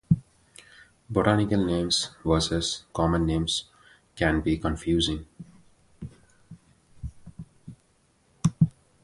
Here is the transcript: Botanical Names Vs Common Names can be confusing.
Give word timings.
Botanical 1.11 1.63
Names 1.63 2.09
Vs 2.25 2.85
Common 2.91 3.23
Names 3.23 3.65
can 4.15 4.41
be 4.41 4.57
confusing. 4.57 5.27